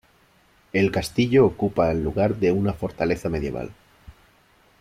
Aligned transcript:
El 0.73 0.89
castillo 0.91 1.45
ocupa 1.45 1.91
el 1.91 2.03
lugar 2.03 2.35
de 2.37 2.51
una 2.51 2.73
fortaleza 2.73 3.29
medieval. 3.29 3.69